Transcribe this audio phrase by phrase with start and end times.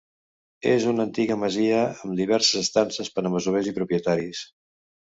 [0.69, 4.47] És una antiga masia amb diverses estances per a masovers i propietaris.